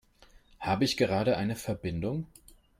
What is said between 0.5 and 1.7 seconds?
Habe ich gerade eine